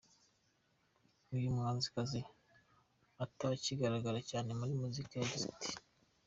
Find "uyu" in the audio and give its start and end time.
1.35-1.55